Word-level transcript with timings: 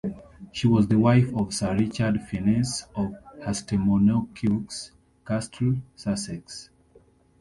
She 0.51 0.67
was 0.67 0.87
the 0.87 0.97
wife 0.97 1.31
of 1.35 1.53
Sir 1.53 1.77
Richard 1.77 2.23
Fiennes 2.23 2.87
of 2.95 3.13
Herstmonceux 3.43 4.91
Castle, 5.27 5.75
Sussex. 5.95 6.71